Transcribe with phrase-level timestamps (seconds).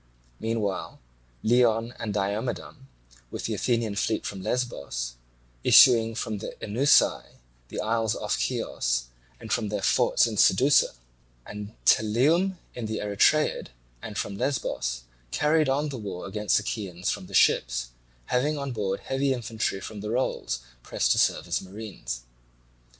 [0.39, 0.99] Meanwhile
[1.43, 2.87] Leon and Diomedon
[3.29, 5.13] with the Athenian fleet from Lesbos
[5.63, 7.33] issuing from the Oenussae,
[7.67, 9.09] the isles off Chios,
[9.39, 10.95] and from their forts of Sidussa
[11.45, 13.67] and Pteleum in the Erythraeid,
[14.01, 17.89] and from Lesbos, carried on the war against the Chians from the ships,
[18.25, 22.23] having on board heavy infantry from the rolls pressed to serve as marines.